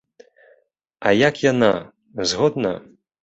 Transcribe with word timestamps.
А 1.09 1.11
як 1.17 1.43
яна, 1.51 1.71
згодна? 2.33 2.73